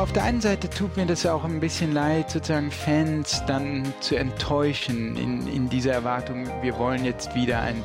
[0.00, 4.16] Auf der einen Seite tut mir das auch ein bisschen leid, sozusagen Fans dann zu
[4.16, 7.82] enttäuschen in, in dieser Erwartung, wir wollen jetzt wieder ein,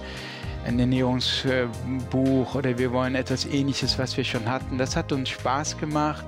[0.65, 4.78] ein Ernährungsbuch oder wir wollen etwas ähnliches, was wir schon hatten.
[4.78, 6.23] Das hat uns Spaß gemacht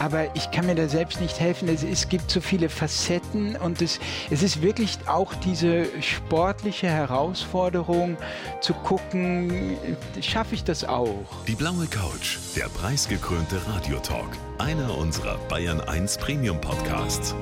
[0.00, 1.68] aber ich kann mir da selbst nicht helfen.
[1.68, 4.00] Es, es gibt so viele Facetten und es,
[4.30, 8.16] es ist wirklich auch diese sportliche Herausforderung
[8.62, 9.76] zu gucken,
[10.20, 11.26] schaffe ich das auch?
[11.46, 17.34] Die blaue Couch, der preisgekrönte Radiotalk, einer unserer Bayern 1 Premium Podcasts.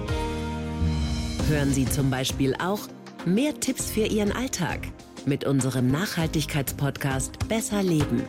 [1.48, 2.80] Hören Sie zum Beispiel auch
[3.24, 4.80] mehr Tipps für Ihren Alltag
[5.26, 8.24] mit unserem Nachhaltigkeitspodcast Besser Leben.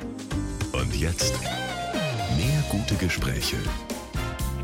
[0.71, 1.33] Und jetzt
[2.37, 3.57] mehr gute Gespräche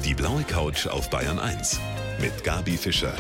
[0.05, 1.79] die blaue Couch auf Bayern 1
[2.21, 3.15] mit Gabi Fischer.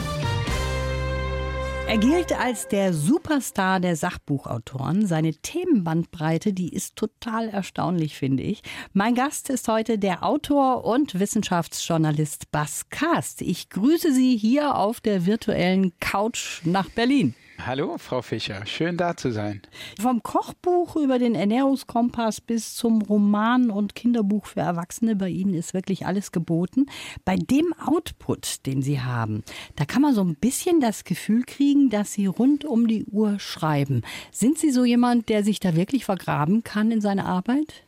[1.87, 5.07] Er gilt als der Superstar der Sachbuchautoren.
[5.07, 8.61] Seine Themenbandbreite, die ist total erstaunlich, finde ich.
[8.93, 13.41] Mein Gast ist heute der Autor und Wissenschaftsjournalist Bas Kast.
[13.41, 17.33] Ich grüße Sie hier auf der virtuellen Couch nach Berlin.
[17.57, 18.65] Hallo, Frau Fischer.
[18.65, 19.61] Schön da zu sein.
[19.99, 25.73] Vom Kochbuch über den Ernährungskompass bis zum Roman und Kinderbuch für Erwachsene, bei Ihnen ist
[25.73, 26.87] wirklich alles geboten.
[27.23, 29.43] Bei dem Output, den Sie haben,
[29.77, 33.39] da kann man so ein bisschen das Gefühl kriegen, dass Sie rund um die Uhr
[33.39, 34.01] schreiben.
[34.31, 37.85] Sind Sie so jemand, der sich da wirklich vergraben kann in seine Arbeit?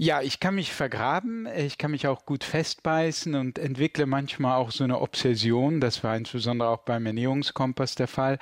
[0.00, 4.70] Ja, ich kann mich vergraben, ich kann mich auch gut festbeißen und entwickle manchmal auch
[4.70, 5.80] so eine Obsession.
[5.80, 8.38] Das war insbesondere auch beim Ernährungskompass der Fall.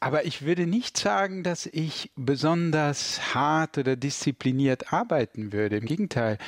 [0.00, 5.76] Aber ich würde nicht sagen, dass ich besonders hart oder diszipliniert arbeiten würde.
[5.78, 6.38] Im Gegenteil,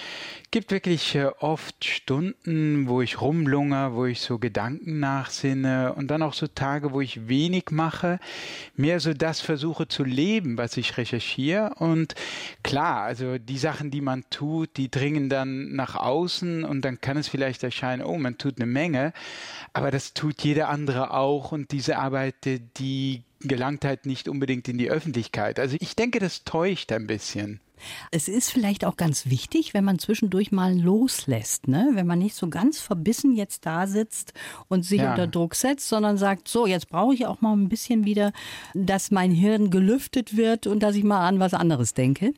[0.52, 6.22] gibt wirklich äh, oft Stunden, wo ich rumlunger, wo ich so Gedanken nachsinne und dann
[6.22, 8.20] auch so Tage, wo ich wenig mache,
[8.76, 11.74] mehr so das versuche zu leben, was ich recherchiere.
[11.76, 12.14] Und
[12.62, 17.16] klar, also die Sachen, die man tut, die dringen dann nach außen und dann kann
[17.16, 19.12] es vielleicht erscheinen, oh, man tut eine Menge,
[19.72, 24.78] aber das tut jeder andere auch und diese Arbeit, die gelangt halt nicht unbedingt in
[24.78, 25.58] die Öffentlichkeit.
[25.58, 27.60] Also ich denke, das täuscht ein bisschen.
[28.10, 31.90] Es ist vielleicht auch ganz wichtig, wenn man zwischendurch mal loslässt, ne?
[31.94, 34.34] wenn man nicht so ganz verbissen jetzt da sitzt
[34.68, 35.10] und sich ja.
[35.10, 38.32] unter Druck setzt, sondern sagt, so, jetzt brauche ich auch mal ein bisschen wieder,
[38.74, 42.34] dass mein Hirn gelüftet wird und dass ich mal an was anderes denke.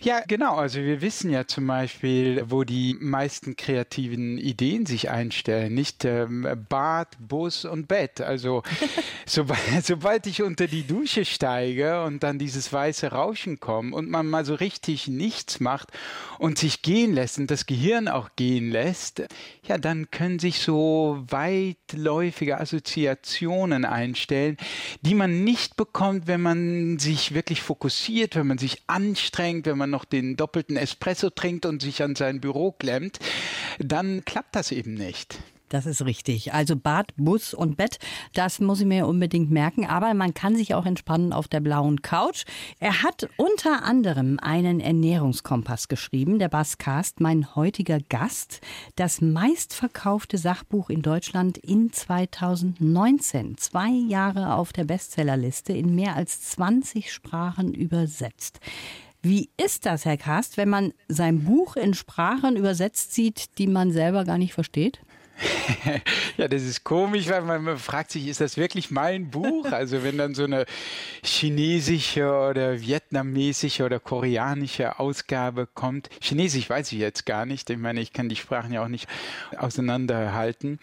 [0.00, 0.54] Ja, genau.
[0.54, 5.74] Also wir wissen ja zum Beispiel, wo die meisten kreativen Ideen sich einstellen.
[5.74, 8.20] Nicht ähm, Bad, Bus und Bett.
[8.20, 8.62] Also
[9.26, 14.26] sobald, sobald ich unter die Dusche steige und dann dieses weiße Rauschen kommt und man
[14.26, 15.88] mal so richtig nichts macht
[16.38, 19.22] und sich gehen lässt und das Gehirn auch gehen lässt,
[19.64, 24.56] ja, dann können sich so weitläufige Assoziationen einstellen,
[25.00, 29.90] die man nicht bekommt, wenn man sich wirklich fokussiert, wenn man sich anstrengt, wenn man
[29.90, 33.18] noch den doppelten Espresso trinkt und sich an sein Büro klemmt,
[33.78, 35.38] dann klappt das eben nicht.
[35.68, 36.52] Das ist richtig.
[36.54, 37.98] Also Bad, Bus und Bett,
[38.34, 39.86] das muss ich mir unbedingt merken.
[39.86, 42.44] Aber man kann sich auch entspannen auf der blauen Couch.
[42.78, 48.60] Er hat unter anderem einen Ernährungskompass geschrieben, der Basscast, mein heutiger Gast.
[48.94, 53.58] Das meistverkaufte Sachbuch in Deutschland in 2019.
[53.58, 58.60] Zwei Jahre auf der Bestsellerliste in mehr als 20 Sprachen übersetzt.
[59.28, 63.90] Wie ist das, Herr Kast, wenn man sein Buch in Sprachen übersetzt sieht, die man
[63.90, 65.00] selber gar nicht versteht?
[66.36, 69.72] ja, das ist komisch, weil man fragt sich, ist das wirklich mein Buch?
[69.72, 70.64] Also wenn dann so eine
[71.24, 76.08] chinesische oder vietnamesische oder koreanische Ausgabe kommt.
[76.20, 77.68] Chinesisch weiß ich jetzt gar nicht.
[77.68, 79.08] Ich meine, ich kann die Sprachen ja auch nicht
[79.58, 80.78] auseinanderhalten.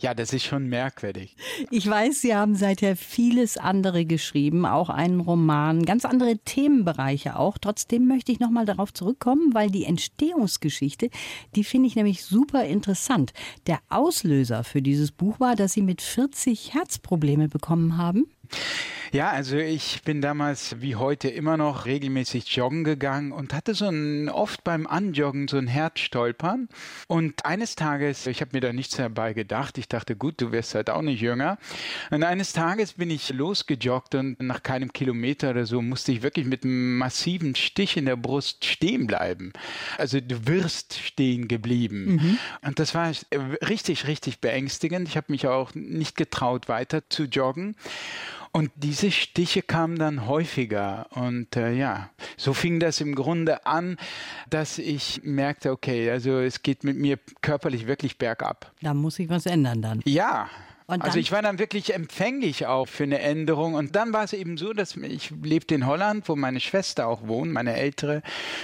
[0.00, 1.36] Ja, das ist schon merkwürdig.
[1.70, 7.58] Ich weiß, Sie haben seither vieles andere geschrieben, auch einen Roman, ganz andere Themenbereiche auch.
[7.58, 11.10] Trotzdem möchte ich nochmal darauf zurückkommen, weil die Entstehungsgeschichte,
[11.54, 13.34] die finde ich nämlich super interessant.
[13.66, 18.24] Der Auslöser für dieses Buch war, dass Sie mit 40 Herzprobleme bekommen haben.
[19.12, 23.88] Ja, also ich bin damals wie heute immer noch regelmäßig joggen gegangen und hatte so
[23.88, 26.68] ein oft beim Anjoggen so ein Herzstolpern.
[27.08, 30.76] Und eines Tages, ich habe mir da nichts dabei gedacht, ich dachte, gut, du wirst
[30.76, 31.58] halt auch nicht jünger.
[32.12, 36.46] Und eines Tages bin ich losgejoggt und nach keinem Kilometer oder so musste ich wirklich
[36.46, 39.52] mit einem massiven Stich in der Brust stehen bleiben.
[39.98, 42.12] Also du wirst stehen geblieben.
[42.12, 42.38] Mhm.
[42.62, 43.10] Und das war
[43.68, 45.08] richtig, richtig beängstigend.
[45.08, 47.74] Ich habe mich auch nicht getraut, weiter zu joggen.
[48.52, 51.06] Und diese Stiche kamen dann häufiger.
[51.10, 53.96] Und äh, ja, so fing das im Grunde an,
[54.48, 58.72] dass ich merkte, okay, also es geht mit mir körperlich wirklich bergab.
[58.82, 60.00] Da muss ich was ändern dann.
[60.04, 60.48] Ja,
[60.98, 63.74] also ich war dann wirklich empfänglich auch für eine Änderung.
[63.74, 67.26] Und dann war es eben so, dass ich lebte in Holland, wo meine Schwester auch
[67.26, 68.22] wohnt, meine ältere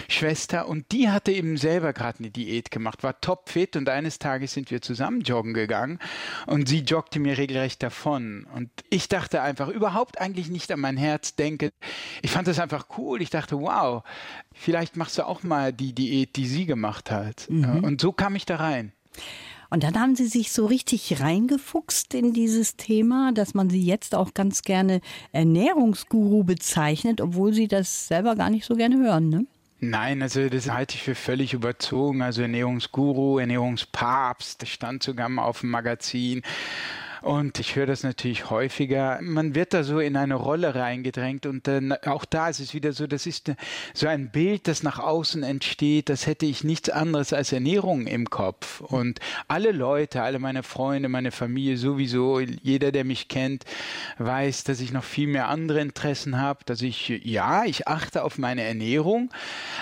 [0.08, 0.68] Schwester.
[0.68, 3.76] Und die hatte eben selber gerade eine Diät gemacht, war topfit.
[3.76, 5.98] Und eines Tages sind wir zusammen joggen gegangen.
[6.46, 8.46] Und sie joggte mir regelrecht davon.
[8.54, 11.72] Und ich dachte einfach überhaupt eigentlich nicht an mein Herz denke.
[12.22, 13.22] Ich fand das einfach cool.
[13.22, 14.02] Ich dachte, wow,
[14.52, 17.46] vielleicht machst du auch mal die Diät, die sie gemacht hat.
[17.48, 17.84] Mhm.
[17.84, 18.92] Und so kam ich da rein.
[19.70, 24.14] Und dann haben Sie sich so richtig reingefuchst in dieses Thema, dass man Sie jetzt
[24.14, 25.00] auch ganz gerne
[25.32, 29.46] Ernährungsguru bezeichnet, obwohl Sie das selber gar nicht so gerne hören, ne?
[29.78, 32.22] Nein, also das halte ich für völlig überzogen.
[32.22, 36.42] Also Ernährungsguru, Ernährungspapst, das stand sogar mal auf dem Magazin.
[37.22, 39.18] Und ich höre das natürlich häufiger.
[39.22, 42.92] Man wird da so in eine Rolle reingedrängt und dann auch da ist es wieder
[42.92, 43.52] so, das ist
[43.94, 48.30] so ein Bild, das nach außen entsteht, das hätte ich nichts anderes als Ernährung im
[48.30, 48.80] Kopf.
[48.80, 53.64] Und alle Leute, alle meine Freunde, meine Familie sowieso, jeder, der mich kennt,
[54.18, 58.38] weiß, dass ich noch viel mehr andere Interessen habe, dass ich, ja, ich achte auf
[58.38, 59.30] meine Ernährung,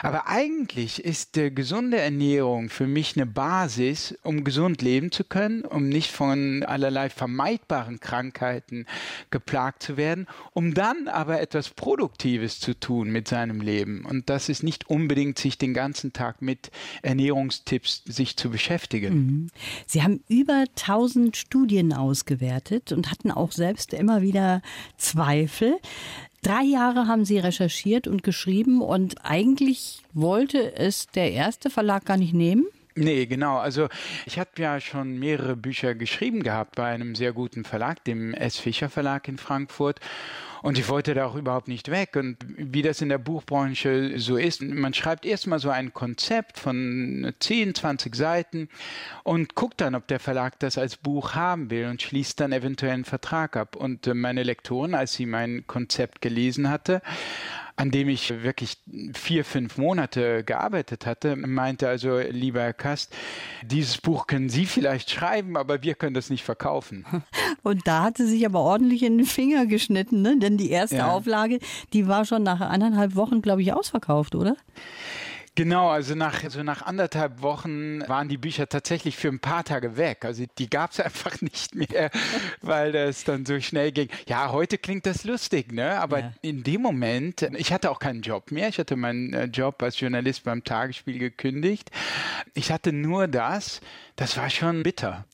[0.02, 5.62] aber eigentlich ist äh, gesunde Ernährung für mich eine Basis, um gesund leben zu können,
[5.62, 8.84] um nicht von allerlei Vermeidungen vermeidbaren Krankheiten
[9.30, 14.04] geplagt zu werden, um dann aber etwas Produktives zu tun mit seinem Leben.
[14.04, 19.14] Und das ist nicht unbedingt sich den ganzen Tag mit Ernährungstipps sich zu beschäftigen.
[19.14, 19.46] Mhm.
[19.86, 24.60] Sie haben über 1000 Studien ausgewertet und hatten auch selbst immer wieder
[24.98, 25.78] Zweifel.
[26.42, 32.18] Drei Jahre haben Sie recherchiert und geschrieben und eigentlich wollte es der erste Verlag gar
[32.18, 32.66] nicht nehmen.
[32.96, 33.58] Nee, genau.
[33.58, 33.88] Also
[34.24, 38.56] ich habe ja schon mehrere Bücher geschrieben gehabt bei einem sehr guten Verlag, dem S.
[38.58, 39.98] Fischer Verlag in Frankfurt.
[40.62, 42.16] Und ich wollte da auch überhaupt nicht weg.
[42.16, 47.34] Und wie das in der Buchbranche so ist, man schreibt erstmal so ein Konzept von
[47.38, 48.68] 10, 20 Seiten
[49.24, 52.92] und guckt dann, ob der Verlag das als Buch haben will und schließt dann eventuell
[52.92, 53.76] einen Vertrag ab.
[53.76, 57.02] Und äh, meine Lektorin, als sie mein Konzept gelesen hatte,
[57.76, 58.78] an dem ich wirklich
[59.14, 63.14] vier, fünf Monate gearbeitet hatte, meinte also, lieber Herr Kast,
[63.62, 67.04] dieses Buch können Sie vielleicht schreiben, aber wir können das nicht verkaufen.
[67.62, 70.38] Und da hat sie sich aber ordentlich in den Finger geschnitten, ne?
[70.38, 71.10] denn die erste ja.
[71.10, 71.58] Auflage,
[71.92, 74.56] die war schon nach anderthalb Wochen, glaube ich, ausverkauft, oder?
[75.56, 79.96] Genau, also nach, so nach anderthalb Wochen waren die Bücher tatsächlich für ein paar Tage
[79.96, 80.24] weg.
[80.24, 82.10] Also die gab es einfach nicht mehr,
[82.60, 84.08] weil das dann so schnell ging.
[84.26, 86.00] Ja, heute klingt das lustig, ne?
[86.00, 86.32] Aber ja.
[86.42, 88.68] in dem Moment, ich hatte auch keinen Job mehr.
[88.68, 91.90] Ich hatte meinen äh, Job als Journalist beim Tagesspiel gekündigt.
[92.54, 93.80] Ich hatte nur das.
[94.16, 95.24] Das war schon bitter.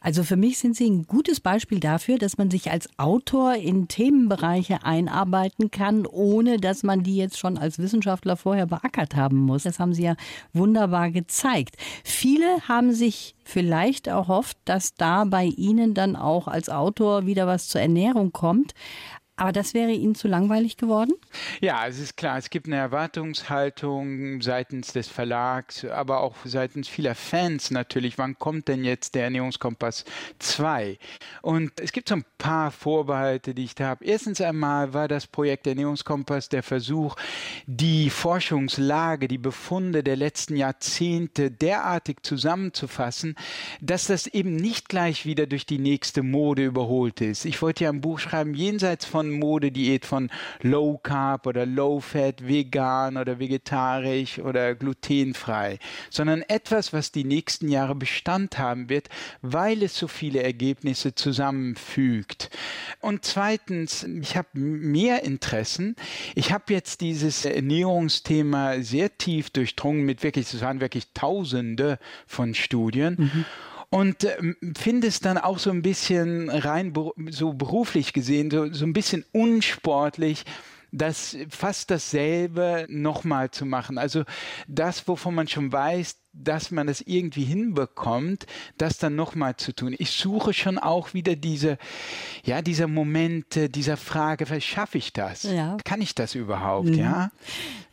[0.00, 3.88] Also für mich sind Sie ein gutes Beispiel dafür, dass man sich als Autor in
[3.88, 9.65] Themenbereiche einarbeiten kann, ohne dass man die jetzt schon als Wissenschaftler vorher beackert haben muss.
[9.66, 10.16] Das haben Sie ja
[10.52, 11.76] wunderbar gezeigt.
[12.04, 17.68] Viele haben sich vielleicht erhofft, dass da bei Ihnen dann auch als Autor wieder was
[17.68, 18.72] zur Ernährung kommt.
[19.38, 21.12] Aber das wäre Ihnen zu langweilig geworden?
[21.60, 27.14] Ja, es ist klar, es gibt eine Erwartungshaltung seitens des Verlags, aber auch seitens vieler
[27.14, 28.16] Fans natürlich.
[28.16, 30.06] Wann kommt denn jetzt der Ernährungskompass
[30.38, 30.98] 2?
[31.42, 34.06] Und es gibt so ein paar Vorbehalte, die ich da habe.
[34.06, 37.14] Erstens einmal war das Projekt Ernährungskompass der Versuch,
[37.66, 43.36] die Forschungslage, die Befunde der letzten Jahrzehnte derartig zusammenzufassen,
[43.82, 47.44] dass das eben nicht gleich wieder durch die nächste Mode überholt ist.
[47.44, 50.30] Ich wollte ja ein Buch schreiben, jenseits von von Modediät von
[50.62, 55.78] Low Carb oder Low Fat, vegan oder vegetarisch oder glutenfrei,
[56.10, 59.08] sondern etwas, was die nächsten Jahre Bestand haben wird,
[59.42, 62.50] weil es so viele Ergebnisse zusammenfügt.
[63.00, 65.96] Und zweitens, ich habe mehr Interessen.
[66.34, 72.54] Ich habe jetzt dieses Ernährungsthema sehr tief durchdrungen mit wirklich, es waren wirklich Tausende von
[72.54, 73.16] Studien.
[73.18, 73.44] Mhm
[73.90, 74.36] und äh,
[74.76, 76.92] finde es dann auch so ein bisschen rein
[77.30, 80.44] so beruflich gesehen, so, so ein bisschen unsportlich,
[80.92, 83.98] das fast dasselbe nochmal zu machen.
[83.98, 84.24] Also
[84.66, 88.46] das, wovon man schon weiß, dass man das irgendwie hinbekommt,
[88.78, 89.94] das dann nochmal zu tun.
[89.98, 91.78] Ich suche schon auch wieder diese,
[92.44, 95.44] ja, dieser Momente, dieser Frage, schaffe ich das?
[95.44, 95.76] Ja.
[95.84, 96.88] Kann ich das überhaupt?
[96.88, 96.94] Mhm.
[96.94, 97.30] Ja.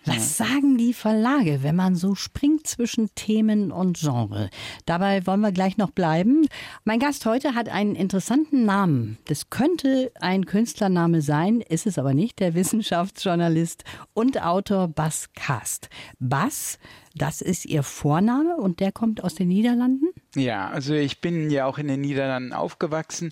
[0.05, 4.49] Was sagen die Verlage, wenn man so springt zwischen Themen und Genre?
[4.85, 6.45] Dabei wollen wir gleich noch bleiben.
[6.83, 9.17] Mein Gast heute hat einen interessanten Namen.
[9.25, 15.89] Das könnte ein Künstlername sein, ist es aber nicht, der Wissenschaftsjournalist und Autor Bas Kast.
[16.19, 16.79] Bas
[17.15, 20.07] das ist Ihr Vorname und der kommt aus den Niederlanden?
[20.35, 23.31] Ja, also ich bin ja auch in den Niederlanden aufgewachsen.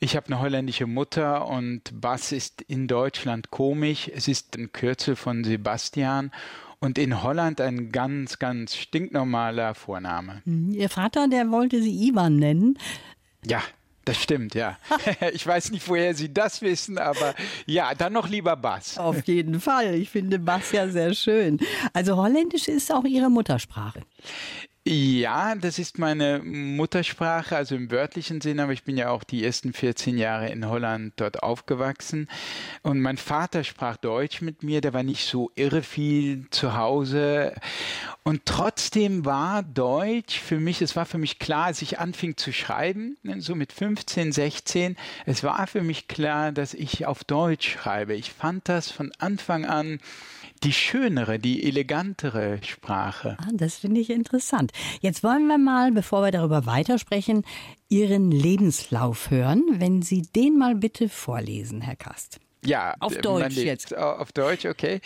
[0.00, 4.10] Ich habe eine holländische Mutter und Bas ist in Deutschland komisch.
[4.14, 6.32] Es ist ein Kürzel von Sebastian
[6.80, 10.42] und in Holland ein ganz, ganz stinknormaler Vorname.
[10.44, 10.72] Mhm.
[10.72, 12.78] Ihr Vater, der wollte Sie Ivan nennen.
[13.44, 13.62] Ja,
[14.04, 14.76] Das stimmt, ja.
[15.32, 17.34] ich weiß nicht, woher Sie das wissen, aber
[17.66, 18.98] ja, dann noch lieber Bass.
[18.98, 19.94] Auf jeden Fall.
[19.94, 21.58] Ich finde Bass ja sehr schön.
[21.92, 24.02] Also Holländisch ist auch Ihre Muttersprache.
[24.86, 29.42] Ja, das ist meine Muttersprache, also im wörtlichen Sinn, aber ich bin ja auch die
[29.42, 32.28] ersten 14 Jahre in Holland dort aufgewachsen.
[32.82, 37.54] Und mein Vater sprach Deutsch mit mir, der war nicht so irre viel zu Hause.
[38.24, 42.52] Und trotzdem war Deutsch für mich, es war für mich klar, als ich anfing zu
[42.52, 48.14] schreiben, so mit 15, 16, es war für mich klar, dass ich auf Deutsch schreibe.
[48.14, 49.98] Ich fand das von Anfang an
[50.64, 53.36] die schönere, die elegantere Sprache.
[53.38, 54.72] Ah, das finde ich interessant.
[55.00, 57.44] Jetzt wollen wir mal, bevor wir darüber weitersprechen,
[57.88, 59.62] Ihren Lebenslauf hören.
[59.74, 62.40] Wenn Sie den mal bitte vorlesen, Herr Kast.
[62.64, 63.96] Ja, auf Deutsch jetzt.
[63.96, 65.00] Auf Deutsch, okay.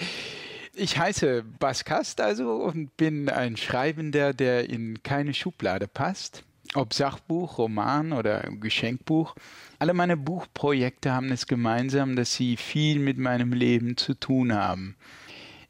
[0.75, 6.45] Ich heiße Bas Kast also und bin ein Schreibender, der in keine Schublade passt.
[6.75, 9.35] Ob Sachbuch, Roman oder Geschenkbuch.
[9.81, 14.95] Alle meine Buchprojekte haben es gemeinsam, dass sie viel mit meinem Leben zu tun haben.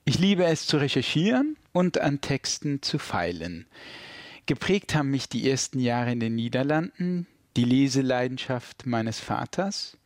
[0.09, 3.67] Ich liebe es zu recherchieren und an Texten zu feilen.
[4.47, 7.27] Geprägt haben mich die ersten Jahre in den Niederlanden,
[7.59, 9.99] die Leseleidenschaft meines Vaters,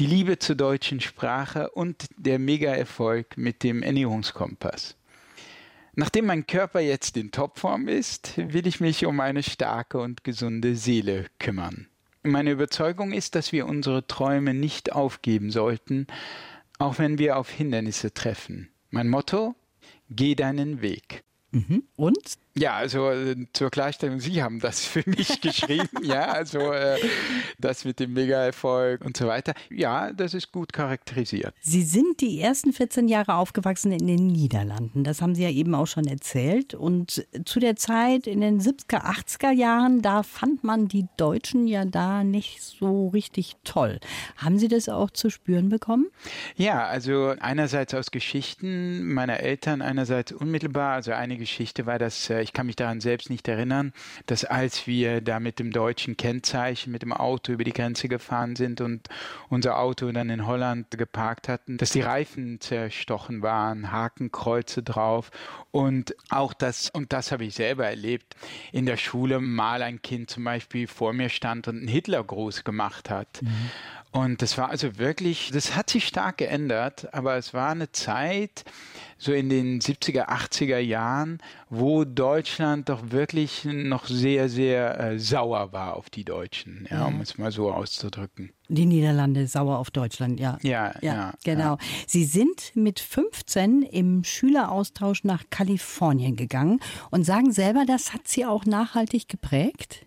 [0.00, 4.96] die Liebe zur deutschen Sprache und der Mega-Erfolg mit dem Ernährungskompass.
[5.94, 10.74] Nachdem mein Körper jetzt in Topform ist, will ich mich um eine starke und gesunde
[10.74, 11.86] Seele kümmern.
[12.24, 16.08] Meine Überzeugung ist, dass wir unsere Träume nicht aufgeben sollten,
[16.80, 18.70] auch wenn wir auf Hindernisse treffen.
[18.90, 19.54] Mein Motto,
[20.10, 21.24] geh deinen Weg.
[21.50, 21.84] Mhm.
[21.96, 22.38] Und?
[22.58, 26.98] Ja, also äh, zur Klarstellung, Sie haben das für mich geschrieben, ja, also äh,
[27.58, 29.52] das mit dem Mega-Erfolg und so weiter.
[29.70, 31.54] Ja, das ist gut charakterisiert.
[31.60, 35.74] Sie sind die ersten 14 Jahre aufgewachsen in den Niederlanden, das haben Sie ja eben
[35.74, 36.72] auch schon erzählt.
[36.74, 41.84] Und zu der Zeit in den 70er, 80er Jahren, da fand man die Deutschen ja
[41.84, 44.00] da nicht so richtig toll.
[44.38, 46.06] Haben Sie das auch zu spüren bekommen?
[46.56, 52.45] Ja, also einerseits aus Geschichten meiner Eltern, einerseits unmittelbar, also eine Geschichte war, dass äh,
[52.46, 53.92] ich kann mich daran selbst nicht erinnern,
[54.26, 58.54] dass als wir da mit dem deutschen Kennzeichen, mit dem Auto über die Grenze gefahren
[58.54, 59.08] sind und
[59.48, 65.32] unser Auto dann in Holland geparkt hatten, dass die Reifen zerstochen waren, Hakenkreuze drauf
[65.72, 68.36] und auch das, und das habe ich selber erlebt,
[68.70, 73.10] in der Schule mal ein Kind zum Beispiel vor mir stand und einen Hitlergruß gemacht
[73.10, 73.42] hat.
[73.42, 73.70] Mhm.
[74.16, 78.64] Und das war also wirklich, das hat sich stark geändert, aber es war eine Zeit,
[79.18, 85.72] so in den 70er, 80er Jahren, wo Deutschland doch wirklich noch sehr, sehr äh, sauer
[85.72, 88.52] war auf die Deutschen, ja, um es mal so auszudrücken.
[88.68, 90.58] Die Niederlande sauer auf Deutschland, ja.
[90.62, 91.76] Ja, ja, ja genau.
[92.06, 96.80] Sie sind mit 15 im Schüleraustausch nach Kalifornien gegangen
[97.10, 100.06] und sagen selber, das hat Sie auch nachhaltig geprägt?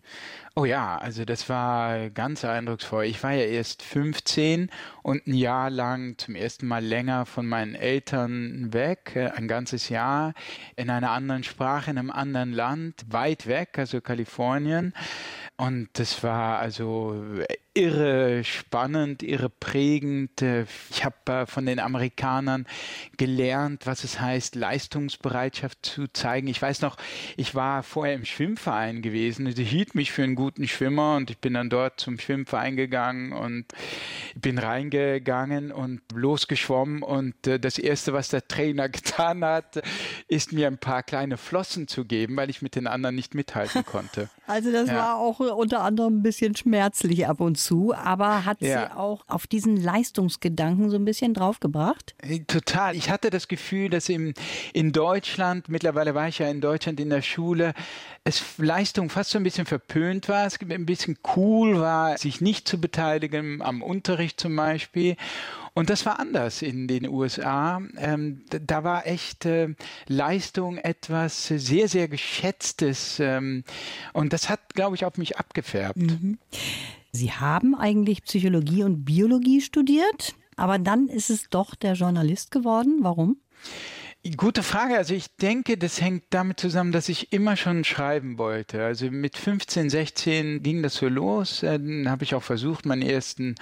[0.59, 3.05] Oh ja, also das war ganz eindrucksvoll.
[3.05, 4.69] Ich war ja erst 15
[5.03, 9.87] und ein Jahr lang zum ersten Mal länger von meinen Eltern weg, äh, ein ganzes
[9.87, 10.33] Jahr
[10.75, 14.93] in einer anderen Sprache, in einem anderen Land, weit weg, also Kalifornien.
[15.55, 17.23] Und das war also
[17.73, 20.41] irre spannend, irre prägend.
[20.89, 22.65] Ich habe äh, von den Amerikanern
[23.17, 26.47] gelernt, was es heißt, Leistungsbereitschaft zu zeigen.
[26.47, 26.97] Ich weiß noch,
[27.37, 29.51] ich war vorher im Schwimmverein gewesen.
[29.51, 33.33] Sie hielt mich für einen guten Schwimmer und ich bin dann dort zum Schwimmverein gegangen
[33.33, 33.65] und
[34.35, 37.03] bin reingegangen und losgeschwommen.
[37.03, 39.81] Und äh, das Erste, was der Trainer getan hat,
[40.27, 43.85] ist mir ein paar kleine Flossen zu geben, weil ich mit den anderen nicht mithalten
[43.85, 44.29] konnte.
[44.49, 44.95] Also das ja.
[44.95, 48.67] war auch unter anderem ein bisschen schmerzlich ab und zu, aber hat ja.
[48.67, 52.15] sie auch auf diesen Leistungsgedanken so ein bisschen draufgebracht?
[52.47, 52.95] Total.
[52.95, 54.33] Ich hatte das Gefühl, dass im,
[54.73, 57.73] in Deutschland, mittlerweile war ich ja in Deutschland in der Schule,
[58.23, 62.67] es Leistung fast so ein bisschen verpönt war, es ein bisschen cool war, sich nicht
[62.67, 65.15] zu beteiligen am Unterricht zum Beispiel.
[65.73, 67.81] Und das war anders in den USA.
[67.97, 69.69] Ähm, da war echt äh,
[70.07, 73.19] Leistung etwas sehr, sehr Geschätztes.
[73.19, 73.63] Ähm,
[74.13, 75.97] und das hat, glaube ich, auf mich abgefärbt.
[75.97, 76.37] Mhm.
[77.11, 82.99] Sie haben eigentlich Psychologie und Biologie studiert, aber dann ist es doch der Journalist geworden.
[83.01, 83.37] Warum?
[84.35, 84.97] Gute Frage.
[84.97, 88.83] Also ich denke, das hängt damit zusammen, dass ich immer schon schreiben wollte.
[88.83, 91.63] Also mit 15, 16 ging das so los.
[91.63, 93.55] Äh, dann habe ich auch versucht, meinen ersten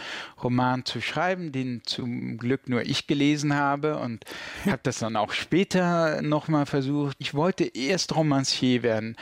[0.44, 4.25] Roman zu schreiben, den zum Glück nur ich gelesen habe und
[4.66, 7.16] habe das dann auch später nochmal versucht.
[7.20, 9.16] Ich wollte erst Romancier werden.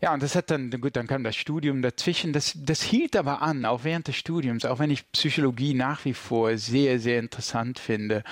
[0.00, 2.32] Ja, und das hat dann, gut, dann kam das Studium dazwischen.
[2.32, 6.14] Das, das hielt aber an, auch während des Studiums, auch wenn ich Psychologie nach wie
[6.14, 8.22] vor sehr, sehr interessant finde.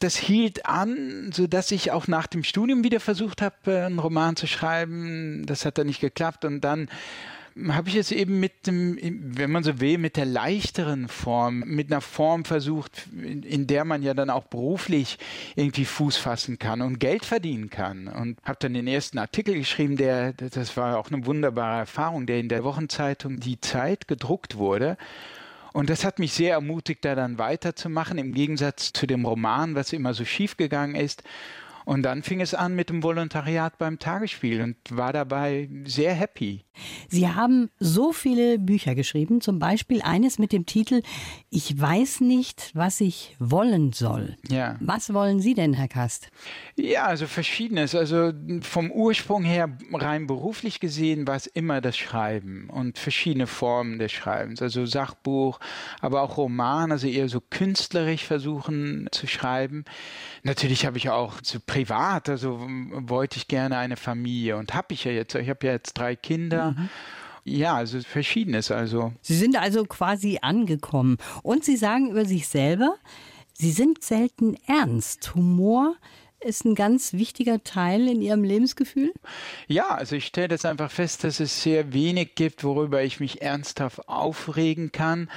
[0.00, 4.46] Das hielt an, sodass ich auch nach dem Studium wieder versucht habe, einen Roman zu
[4.46, 5.46] schreiben.
[5.46, 6.88] Das hat dann nicht geklappt und dann
[7.68, 8.98] habe ich es eben mit dem,
[9.36, 14.02] wenn man so will, mit der leichteren Form, mit einer Form versucht, in der man
[14.02, 15.18] ja dann auch beruflich
[15.54, 18.08] irgendwie Fuß fassen kann und Geld verdienen kann.
[18.08, 22.40] Und habe dann den ersten Artikel geschrieben, der, das war auch eine wunderbare Erfahrung, der
[22.40, 24.96] in der Wochenzeitung Die Zeit gedruckt wurde.
[25.72, 29.92] Und das hat mich sehr ermutigt, da dann weiterzumachen, im Gegensatz zu dem Roman, was
[29.92, 31.22] immer so schief gegangen ist.
[31.84, 36.64] Und dann fing es an mit dem Volontariat beim Tagesspiel und war dabei sehr happy.
[37.08, 41.02] Sie haben so viele Bücher geschrieben, zum Beispiel eines mit dem Titel
[41.50, 44.36] Ich weiß nicht, was ich wollen soll.
[44.48, 44.76] Ja.
[44.80, 46.30] Was wollen Sie denn, Herr Kast?
[46.76, 47.94] Ja, also verschiedenes.
[47.94, 53.98] Also vom Ursprung her rein beruflich gesehen war es immer das Schreiben und verschiedene Formen
[53.98, 54.60] des Schreibens.
[54.60, 55.60] Also Sachbuch,
[56.00, 59.84] aber auch Roman, also eher so künstlerisch versuchen zu schreiben.
[60.42, 65.04] Natürlich habe ich auch so privat, also wollte ich gerne eine Familie und habe ich
[65.04, 65.34] ja jetzt.
[65.34, 66.72] Ich habe ja jetzt drei Kinder.
[66.72, 66.88] Mhm.
[67.44, 68.70] Ja, also verschiedenes.
[68.70, 69.12] Also.
[69.20, 71.18] Sie sind also quasi angekommen.
[71.42, 72.94] Und Sie sagen über sich selber,
[73.52, 75.34] Sie sind selten ernst.
[75.34, 75.96] Humor
[76.40, 79.12] ist ein ganz wichtiger Teil in Ihrem Lebensgefühl?
[79.66, 83.42] Ja, also ich stelle das einfach fest, dass es sehr wenig gibt, worüber ich mich
[83.42, 85.28] ernsthaft aufregen kann.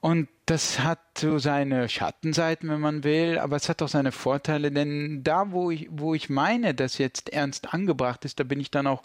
[0.00, 4.70] Und das hat so seine Schattenseiten, wenn man will, aber es hat auch seine Vorteile,
[4.70, 8.70] denn da, wo ich, wo ich meine, dass jetzt ernst angebracht ist, da bin ich
[8.70, 9.02] dann auch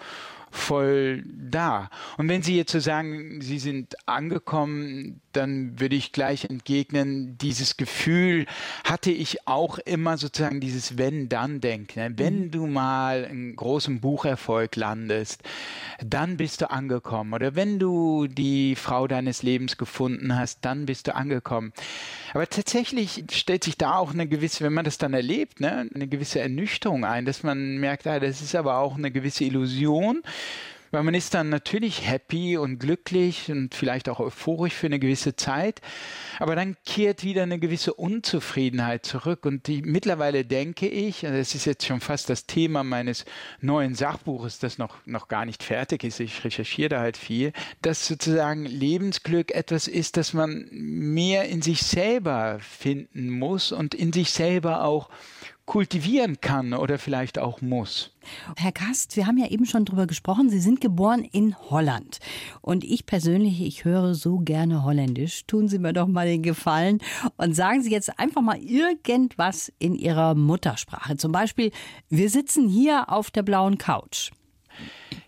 [0.51, 1.89] voll da.
[2.17, 7.77] Und wenn Sie jetzt so sagen, Sie sind angekommen, dann würde ich gleich entgegnen, dieses
[7.77, 8.45] Gefühl
[8.83, 12.01] hatte ich auch immer sozusagen dieses Wenn-Dann-Denken.
[12.01, 12.13] Ne?
[12.17, 12.51] Wenn mhm.
[12.51, 15.43] du mal einen großen Bucherfolg landest,
[16.03, 17.33] dann bist du angekommen.
[17.33, 21.28] Oder wenn du die Frau deines Lebens gefunden hast, dann bist du angekommen.
[22.33, 26.07] Aber tatsächlich stellt sich da auch eine gewisse, wenn man das dann erlebt, ne, eine
[26.07, 30.21] gewisse Ernüchterung ein, dass man merkt, ah, das ist aber auch eine gewisse Illusion
[30.91, 35.35] weil man ist dann natürlich happy und glücklich und vielleicht auch euphorisch für eine gewisse
[35.35, 35.81] Zeit,
[36.39, 39.45] aber dann kehrt wieder eine gewisse Unzufriedenheit zurück.
[39.45, 43.25] Und die mittlerweile denke ich, also das ist jetzt schon fast das Thema meines
[43.61, 48.07] neuen Sachbuches, das noch, noch gar nicht fertig ist, ich recherchiere da halt viel, dass
[48.07, 54.31] sozusagen Lebensglück etwas ist, das man mehr in sich selber finden muss und in sich
[54.31, 55.09] selber auch
[55.69, 58.11] kultivieren kann oder vielleicht auch muss.
[58.57, 60.49] Herr Gast, wir haben ja eben schon drüber gesprochen.
[60.49, 62.17] Sie sind geboren in Holland.
[62.61, 65.45] Und ich persönlich, ich höre so gerne Holländisch.
[65.45, 66.97] Tun Sie mir doch mal den Gefallen
[67.37, 71.17] und sagen Sie jetzt einfach mal irgendwas in Ihrer Muttersprache.
[71.17, 71.71] Zum Beispiel,
[72.09, 74.31] wir sitzen hier auf der blauen Couch.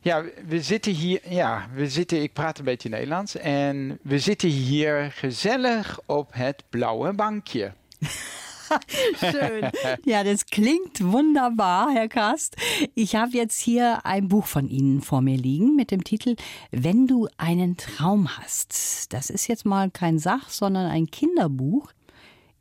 [0.01, 3.35] Ja, we zitten hier, ja, we zitten, ik praat een beetje Nederlands.
[3.35, 7.73] En we zitten hier gezellig op het blauwe bankje.
[9.19, 9.69] Schön.
[10.05, 12.55] Ja, das klingt wunderbar, Herr Kast.
[12.95, 16.35] Ich habe jetzt hier ein Buch von Ihnen vor mir liegen mit dem Titel
[16.71, 19.13] Wenn du einen Traum hast.
[19.13, 21.91] Das ist jetzt mal kein Sach, sondern ein Kinderbuch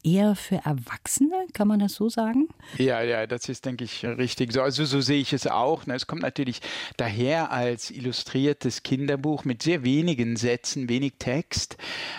[0.03, 2.49] eher für Erwachsene, kann man das so sagen?
[2.79, 4.63] Ja, ja, das ist, denke ich, richtig so.
[4.63, 5.87] Also so sehe ich es auch.
[5.87, 5.95] Ne?
[5.95, 6.61] Es kommt natürlich
[6.97, 11.77] daher als illustriertes Kinderbuch mit sehr wenigen Sätzen, wenig Text.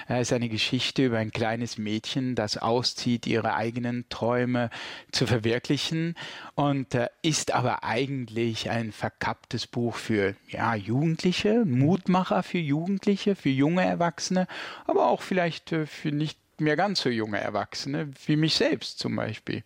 [0.08, 4.70] Es ist eine Geschichte über ein kleines Mädchen, das auszieht, ihre eigenen Träume
[5.12, 6.16] zu verwirklichen
[6.56, 13.50] und äh, ist aber eigentlich ein verkapptes Buch für ja, Jugendliche, Mutmacher für Jugendliche, für
[13.50, 14.48] junge Erwachsene,
[14.86, 19.16] aber auch vielleicht äh, für nicht mehr ganz so junge Erwachsene, wie mich selbst zum
[19.16, 19.64] Beispiel.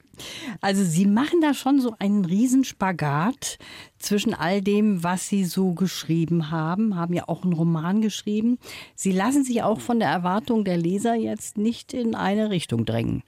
[0.61, 3.57] Also Sie machen da schon so einen Riesenspagat
[3.99, 8.57] zwischen all dem, was Sie so geschrieben haben, haben ja auch einen Roman geschrieben.
[8.95, 13.23] Sie lassen sich auch von der Erwartung der Leser jetzt nicht in eine Richtung drängen.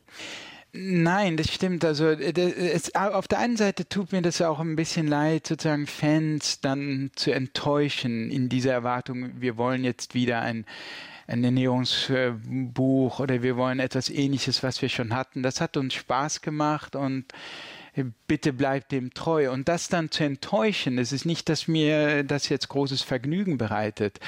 [0.74, 1.84] Nein, das stimmt.
[1.86, 5.88] Also das, es, auf der einen Seite tut mir das auch ein bisschen leid, sozusagen
[5.88, 10.66] Fans dann zu enttäuschen in dieser Erwartung, wir wollen jetzt wieder ein
[11.28, 15.44] ein Ernährungsbuch oder wir wollen etwas ähnliches, was wir schon hatten.
[15.44, 17.26] Das hat uns Spaß gemacht und
[18.04, 19.52] bitte bleibt dem treu.
[19.52, 24.20] Und das dann zu enttäuschen, es ist nicht, dass mir das jetzt großes Vergnügen bereitet,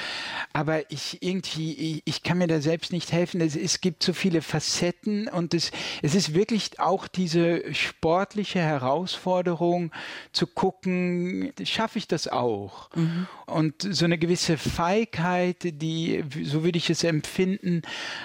[0.52, 3.40] aber ich irgendwie, ich, ich kann mir da selbst nicht helfen.
[3.40, 5.70] Es, es gibt so viele Facetten und es,
[6.02, 9.92] es ist wirklich auch diese sportliche Herausforderung
[10.32, 12.90] zu gucken, schaffe ich das auch?
[12.94, 13.26] Mhm.
[13.46, 17.82] Und so eine gewisse Feigheit, die, so würde ich es empfinden,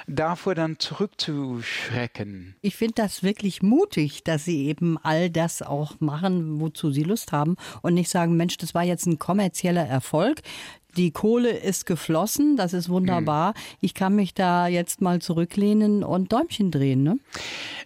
[0.08, 2.55] davor dann zurückzuschrecken.
[2.62, 7.32] Ich finde das wirklich mutig, dass Sie eben all das auch machen, wozu sie Lust
[7.32, 10.41] haben und nicht sagen, Mensch, das war jetzt ein kommerzieller Erfolg.
[10.97, 13.53] Die Kohle ist geflossen, das ist wunderbar.
[13.81, 17.19] Ich kann mich da jetzt mal zurücklehnen und Däumchen drehen, ne?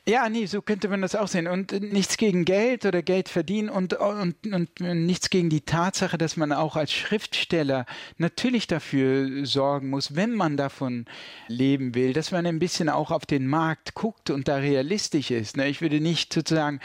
[0.07, 1.47] Ja, nee, so könnte man das auch sehen.
[1.47, 6.37] Und nichts gegen Geld oder Geld verdienen und, und, und nichts gegen die Tatsache, dass
[6.37, 7.85] man auch als Schriftsteller
[8.17, 11.05] natürlich dafür sorgen muss, wenn man davon
[11.47, 15.57] leben will, dass man ein bisschen auch auf den Markt guckt und da realistisch ist.
[15.57, 15.67] Ne?
[15.67, 16.79] Ich würde nicht sozusagen,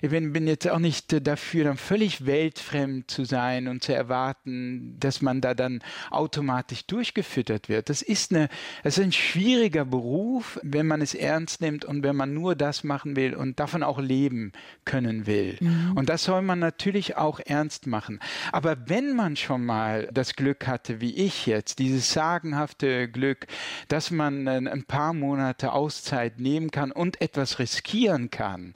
[0.00, 5.22] ich bin jetzt auch nicht dafür, dann völlig weltfremd zu sein und zu erwarten, dass
[5.22, 5.67] man da dann
[6.10, 7.88] automatisch durchgefüttert wird.
[7.88, 8.48] Das ist, eine,
[8.82, 12.84] das ist ein schwieriger Beruf, wenn man es ernst nimmt und wenn man nur das
[12.84, 14.52] machen will und davon auch leben
[14.84, 15.56] können will.
[15.60, 15.92] Mhm.
[15.96, 18.20] Und das soll man natürlich auch ernst machen.
[18.52, 23.46] Aber wenn man schon mal das Glück hatte, wie ich jetzt, dieses sagenhafte Glück,
[23.88, 28.74] dass man ein paar Monate Auszeit nehmen kann und etwas riskieren kann,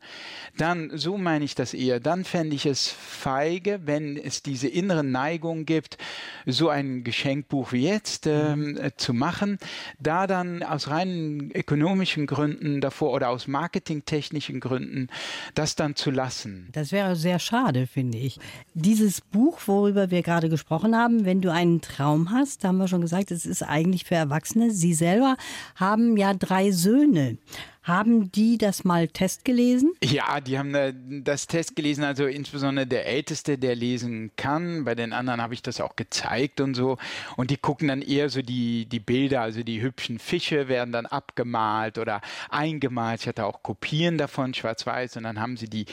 [0.57, 5.11] dann, so meine ich das eher, dann fände ich es feige, wenn es diese inneren
[5.11, 5.99] Neigungen gibt,
[6.47, 9.59] so ein Geschenkbuch wie jetzt ähm, äh, zu machen,
[9.99, 15.09] da dann aus reinen ökonomischen Gründen davor oder aus marketingtechnischen Gründen
[15.55, 16.69] das dann zu lassen.
[16.73, 18.39] Das wäre sehr schade, finde ich.
[18.75, 22.89] Dieses Buch, worüber wir gerade gesprochen haben, wenn du einen Traum hast, da haben wir
[22.89, 24.71] schon gesagt, es ist eigentlich für Erwachsene.
[24.71, 25.37] Sie selber
[25.77, 27.39] haben ja drei Söhne.
[27.83, 29.93] Haben die das mal Test gelesen?
[30.05, 34.85] Ja, die haben äh, das Test gelesen, also insbesondere der Älteste, der lesen kann.
[34.85, 36.97] Bei den anderen habe ich das auch gezeigt und so.
[37.37, 41.07] Und die gucken dann eher so die, die Bilder, also die hübschen Fische werden dann
[41.07, 43.23] abgemalt oder eingemalt.
[43.23, 45.87] Ich hatte auch Kopien davon, schwarz-weiß, und dann haben sie die,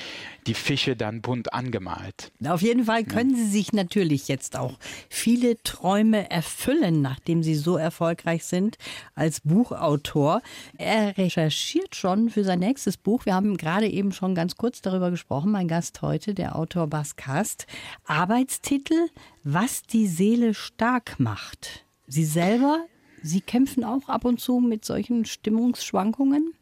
[0.45, 2.31] die Fische dann bunt angemalt.
[2.45, 3.37] Auf jeden Fall können ja.
[3.37, 4.77] sie sich natürlich jetzt auch
[5.09, 8.77] viele Träume erfüllen, nachdem sie so erfolgreich sind
[9.15, 10.43] als Buchautor.
[10.77, 13.25] Er recherchiert recherchiert schon für sein nächstes Buch.
[13.25, 15.51] Wir haben gerade eben schon ganz kurz darüber gesprochen.
[15.51, 17.67] Mein Gast heute, der Autor Bas Kast.
[18.05, 19.09] Arbeitstitel:
[19.43, 21.85] Was die Seele stark macht.
[22.07, 22.85] Sie selber,
[23.21, 26.53] Sie kämpfen auch ab und zu mit solchen Stimmungsschwankungen?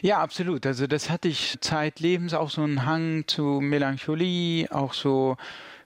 [0.00, 0.64] Ja, absolut.
[0.64, 5.36] Also das hatte ich zeitlebens auch so einen Hang zu Melancholie, auch so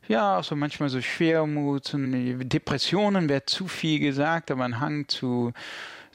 [0.09, 5.53] ja, auch so manchmal so Schwermut, Depressionen wäre zu viel gesagt, aber ein Hang zu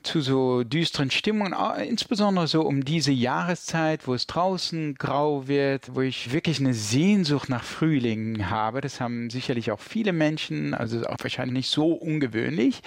[0.03, 1.53] zu so düsteren Stimmungen,
[1.85, 7.49] insbesondere so um diese Jahreszeit, wo es draußen grau wird, wo ich wirklich eine Sehnsucht
[7.49, 8.81] nach Frühling habe.
[8.81, 12.81] Das haben sicherlich auch viele Menschen, also auch wahrscheinlich nicht so ungewöhnlich.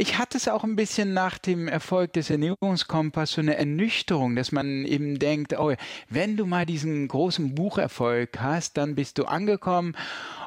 [0.00, 4.52] Ich hatte es auch ein bisschen nach dem Erfolg des Ernährungskompass so eine Ernüchterung, dass
[4.52, 5.74] man eben denkt, oh,
[6.08, 9.96] wenn du mal diesen großen Bucherfolg hast, dann bist du angekommen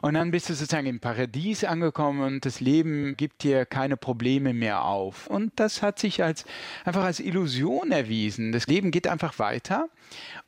[0.01, 4.53] und dann bist du sozusagen im Paradies angekommen und das Leben gibt dir keine Probleme
[4.53, 5.27] mehr auf.
[5.27, 6.45] Und das hat sich als
[6.85, 8.51] einfach als Illusion erwiesen.
[8.51, 9.89] Das Leben geht einfach weiter.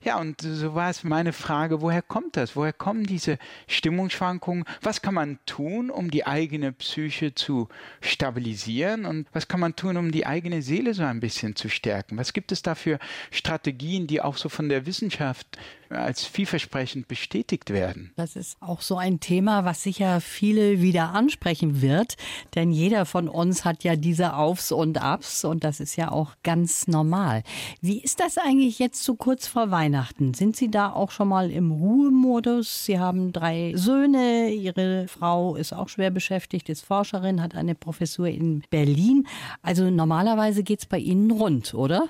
[0.01, 2.55] Ja, und so war es meine Frage, woher kommt das?
[2.55, 3.37] Woher kommen diese
[3.67, 4.65] Stimmungsschwankungen?
[4.81, 7.69] Was kann man tun, um die eigene Psyche zu
[8.01, 9.05] stabilisieren?
[9.05, 12.17] Und was kann man tun, um die eigene Seele so ein bisschen zu stärken?
[12.17, 12.99] Was gibt es da für
[13.31, 15.47] Strategien, die auch so von der Wissenschaft
[15.89, 18.11] als vielversprechend bestätigt werden?
[18.15, 22.15] Das ist auch so ein Thema, was sicher viele wieder ansprechen wird,
[22.55, 26.31] denn jeder von uns hat ja diese Aufs und Abs und das ist ja auch
[26.43, 27.43] ganz normal.
[27.81, 30.33] Wie ist das eigentlich jetzt so kurz vor Weihnachten?
[30.33, 32.85] Sind Sie da auch schon mal im Ruhemodus?
[32.85, 38.27] Sie haben drei Söhne, Ihre Frau ist auch schwer beschäftigt, ist Forscherin, hat eine Professur
[38.27, 39.27] in Berlin.
[39.61, 42.09] Also normalerweise geht es bei Ihnen rund, oder?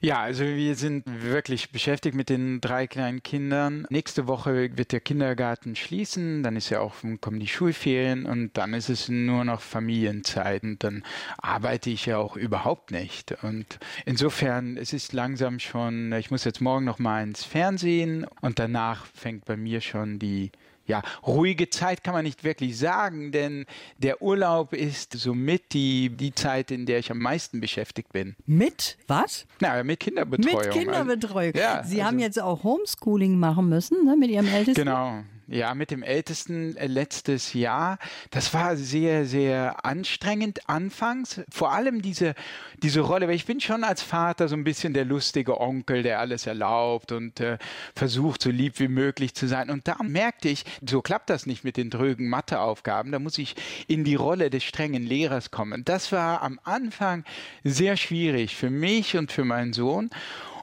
[0.00, 3.86] Ja, also wir sind wirklich beschäftigt mit den drei kleinen Kindern.
[3.90, 8.74] Nächste Woche wird der Kindergarten schließen, dann ist ja auch kommen die Schulferien und dann
[8.74, 11.04] ist es nur noch Familienzeit und dann
[11.38, 13.32] arbeite ich ja auch überhaupt nicht.
[13.42, 18.58] Und insofern es ist langsam schon, ich muss jetzt morgen noch mal ins Fernsehen und
[18.58, 20.52] danach fängt bei mir schon die
[20.86, 23.66] ja, ruhige Zeit kann man nicht wirklich sagen, denn
[23.98, 28.34] der Urlaub ist somit die, die Zeit, in der ich am meisten beschäftigt bin.
[28.46, 29.46] Mit was?
[29.60, 30.60] Na, mit Kinderbetreuung.
[30.60, 31.54] Mit Kinderbetreuung.
[31.54, 34.84] Ja, Sie also, haben jetzt auch Homeschooling machen müssen ne, mit Ihrem Ältesten.
[34.84, 35.22] Genau.
[35.52, 37.98] Ja, mit dem Ältesten äh, letztes Jahr.
[38.30, 41.42] Das war sehr, sehr anstrengend anfangs.
[41.50, 42.34] Vor allem diese,
[42.82, 46.20] diese Rolle, weil ich bin schon als Vater so ein bisschen der lustige Onkel, der
[46.20, 47.58] alles erlaubt und äh,
[47.94, 49.68] versucht, so lieb wie möglich zu sein.
[49.68, 53.12] Und da merkte ich, so klappt das nicht mit den drögen Matheaufgaben.
[53.12, 53.54] Da muss ich
[53.88, 55.84] in die Rolle des strengen Lehrers kommen.
[55.84, 57.24] Das war am Anfang
[57.62, 60.08] sehr schwierig für mich und für meinen Sohn.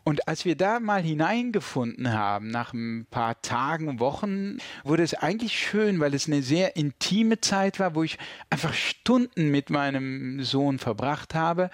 [0.04, 5.58] Und als wir da mal hineingefunden haben, nach ein paar Tagen, Wochen, wurde es eigentlich
[5.58, 8.18] schön, weil es eine sehr intime Zeit war, wo ich
[8.50, 11.70] einfach Stunden mit meinem Sohn verbracht habe,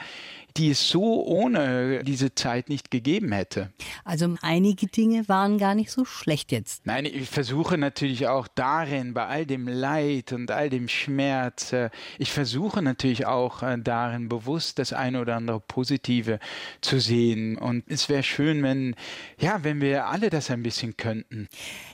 [0.58, 3.72] die es so ohne diese Zeit nicht gegeben hätte.
[4.06, 6.86] Also einige Dinge waren gar nicht so schlecht jetzt.
[6.86, 11.90] Nein, ich versuche natürlich auch darin, bei all dem Leid und all dem Schmerz, äh,
[12.18, 16.40] ich versuche natürlich auch äh, darin bewusst das eine oder andere Positive
[16.82, 17.58] zu sehen.
[17.58, 18.96] Und es wäre schön, wenn,
[19.40, 21.50] ja, wenn wir alle das ein bisschen könnten.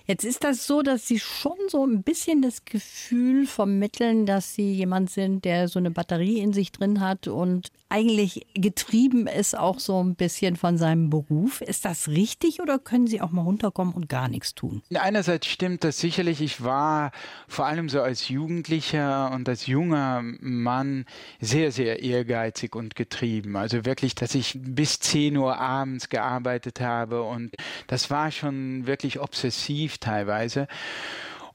[0.06, 4.74] Jetzt ist das so, dass Sie schon so ein bisschen das Gefühl vermitteln, dass Sie
[4.74, 9.80] jemand sind, der so eine Batterie in sich drin hat und eigentlich getrieben ist auch
[9.80, 11.62] so ein bisschen von seinem Beruf.
[11.62, 14.82] Ist das richtig oder können Sie auch mal runterkommen und gar nichts tun?
[14.94, 16.42] Einerseits stimmt das sicherlich.
[16.42, 17.12] Ich war
[17.48, 21.06] vor allem so als Jugendlicher und als junger Mann
[21.40, 23.56] sehr, sehr ehrgeizig und getrieben.
[23.56, 27.52] Also wirklich, dass ich bis 10 Uhr abends gearbeitet habe und
[27.88, 30.68] das war schon wirklich obsessiv teilweise.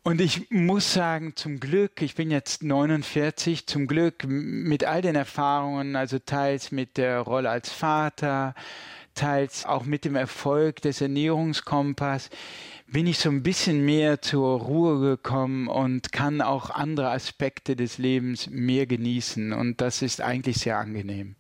[0.07, 5.17] Und ich muss sagen, zum Glück, ich bin jetzt 49, zum Glück mit all den
[5.17, 8.55] Erfahrungen, also teils mit der Rolle als Vater,
[9.17, 12.31] teils auch mit dem Erfolg des Ernährungskompass,
[12.89, 17.99] bin ich so ein bisschen mehr zur Ruhe gekommen und kann auch andere Aspekte des
[17.99, 19.53] Lebens mehr genießen.
[19.53, 21.35] Und das ist eigentlich sehr angenehm.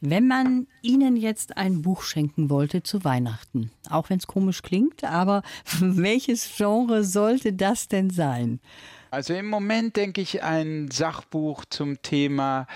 [0.00, 5.04] Wenn man Ihnen jetzt ein Buch schenken wollte zu Weihnachten, auch wenn es komisch klingt,
[5.04, 5.42] aber
[5.80, 8.60] welches Genre sollte das denn sein?
[9.12, 12.66] Also im Moment denke ich ein Sachbuch zum Thema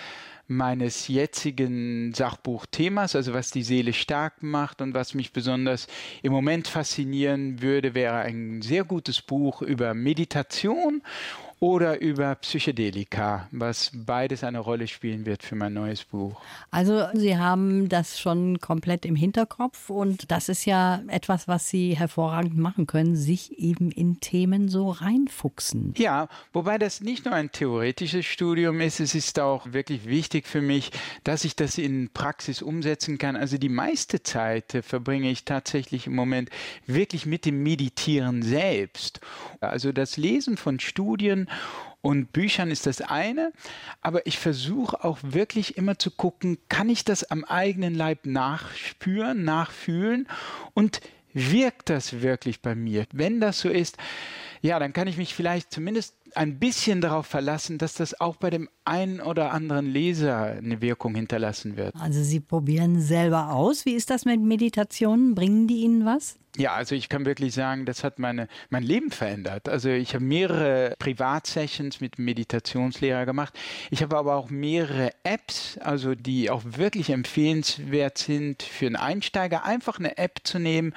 [0.46, 5.86] meines jetzigen Sachbuchthemas, also was die Seele stark macht und was mich besonders
[6.22, 11.02] im Moment faszinieren würde, wäre ein sehr gutes Buch über Meditation
[11.64, 16.38] oder über Psychedelika, was beides eine Rolle spielen wird für mein neues Buch.
[16.70, 21.96] Also Sie haben das schon komplett im Hinterkopf und das ist ja etwas, was Sie
[21.96, 25.94] hervorragend machen können, sich eben in Themen so reinfuchsen.
[25.96, 30.60] Ja, wobei das nicht nur ein theoretisches Studium ist, es ist auch wirklich wichtig für
[30.60, 30.90] mich,
[31.22, 33.36] dass ich das in Praxis umsetzen kann.
[33.36, 36.50] Also die meiste Zeit verbringe ich tatsächlich im Moment
[36.86, 39.20] wirklich mit dem Meditieren selbst.
[39.60, 41.48] Also das Lesen von Studien
[42.04, 43.52] und Büchern ist das eine,
[44.02, 49.42] aber ich versuche auch wirklich immer zu gucken, kann ich das am eigenen Leib nachspüren,
[49.42, 50.28] nachfühlen
[50.74, 51.00] und
[51.32, 53.06] wirkt das wirklich bei mir?
[53.12, 53.96] Wenn das so ist,
[54.60, 58.50] ja, dann kann ich mich vielleicht zumindest ein bisschen darauf verlassen, dass das auch bei
[58.50, 61.94] dem einen oder anderen Leser eine Wirkung hinterlassen wird.
[61.98, 63.86] Also Sie probieren selber aus.
[63.86, 65.34] Wie ist das mit Meditationen?
[65.34, 66.38] Bringen die Ihnen was?
[66.56, 69.68] Ja, also ich kann wirklich sagen, das hat meine, mein Leben verändert.
[69.68, 73.58] Also ich habe mehrere Privatsessions mit Meditationslehrer gemacht.
[73.90, 79.64] Ich habe aber auch mehrere Apps, also die auch wirklich empfehlenswert sind für einen Einsteiger,
[79.64, 80.94] einfach eine App zu nehmen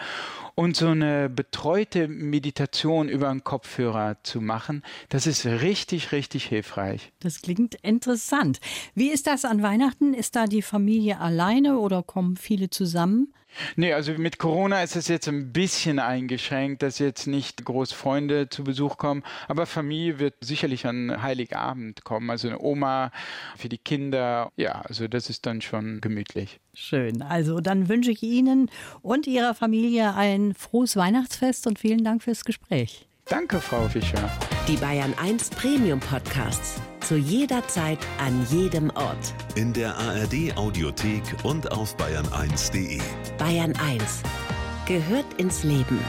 [0.57, 4.81] und so eine betreute Meditation über einen Kopfhörer zu machen.
[5.09, 7.11] Das ist richtig, richtig hilfreich.
[7.19, 8.59] Das klingt interessant.
[8.95, 10.15] Wie ist das an Weihnachten?
[10.15, 13.35] Ist da die Familie alleine oder kommen viele zusammen?
[13.75, 18.49] Nee, also mit Corona ist es jetzt ein bisschen eingeschränkt, dass jetzt nicht groß Freunde
[18.49, 23.11] zu Besuch kommen, aber Familie wird sicherlich an Heiligabend kommen, also eine Oma
[23.55, 24.51] für die Kinder.
[24.57, 26.59] Ja, also das ist dann schon gemütlich.
[26.79, 27.23] Schön.
[27.23, 28.69] Also dann wünsche ich Ihnen
[29.01, 33.07] und Ihrer Familie ein frohes Weihnachtsfest und vielen Dank fürs Gespräch.
[33.25, 34.29] Danke, Frau Fischer.
[34.67, 36.79] Die Bayern 1 Premium Podcasts.
[36.99, 39.33] Zu jeder Zeit, an jedem Ort.
[39.55, 43.01] In der ARD Audiothek und auf bayern1.de.
[43.39, 44.21] Bayern 1
[44.85, 45.99] gehört ins Leben.